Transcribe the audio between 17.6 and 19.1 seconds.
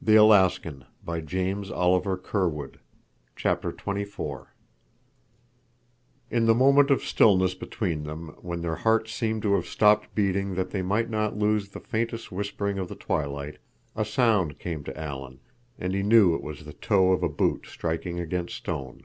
striking against stone.